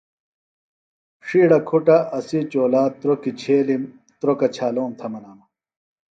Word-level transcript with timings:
ݜیڑہ 1.27 1.59
کُھٹہ 1.67 1.97
اسی 2.17 2.39
چولا 2.51 2.83
تروکیۡ 2.99 3.37
چھیلِم 3.39 3.83
تروۡکہ 4.19 4.47
چھالوم 4.55 4.91
تھےۡ 4.99 5.11
منانہ 5.11 5.45